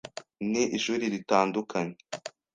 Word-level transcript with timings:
Ni 0.51 0.63
ishuri 0.77 1.03
ritandukanye. 1.13 1.97